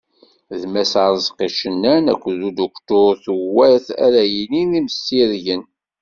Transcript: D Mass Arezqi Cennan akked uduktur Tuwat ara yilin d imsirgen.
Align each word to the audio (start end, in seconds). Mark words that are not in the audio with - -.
D 0.59 0.61
Mass 0.73 0.93
Arezqi 1.03 1.47
Cennan 1.57 2.05
akked 2.13 2.39
uduktur 2.49 3.11
Tuwat 3.23 3.85
ara 4.05 4.23
yilin 4.33 4.71
d 4.75 4.79
imsirgen. 4.79 5.63